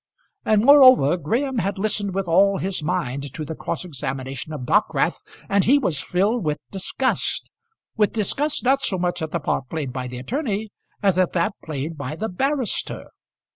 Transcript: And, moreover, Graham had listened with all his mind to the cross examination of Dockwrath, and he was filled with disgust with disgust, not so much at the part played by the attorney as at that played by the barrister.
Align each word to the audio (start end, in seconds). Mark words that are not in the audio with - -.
And, 0.43 0.65
moreover, 0.65 1.15
Graham 1.15 1.59
had 1.59 1.77
listened 1.77 2.15
with 2.15 2.27
all 2.27 2.57
his 2.57 2.81
mind 2.81 3.31
to 3.35 3.45
the 3.45 3.53
cross 3.53 3.85
examination 3.85 4.51
of 4.51 4.65
Dockwrath, 4.65 5.21
and 5.47 5.63
he 5.65 5.77
was 5.77 6.01
filled 6.01 6.43
with 6.43 6.57
disgust 6.71 7.51
with 7.97 8.11
disgust, 8.11 8.63
not 8.63 8.81
so 8.81 8.97
much 8.97 9.21
at 9.21 9.29
the 9.29 9.39
part 9.39 9.69
played 9.69 9.93
by 9.93 10.07
the 10.07 10.17
attorney 10.17 10.71
as 11.03 11.19
at 11.19 11.33
that 11.33 11.53
played 11.63 11.97
by 11.99 12.15
the 12.15 12.29
barrister. 12.29 13.11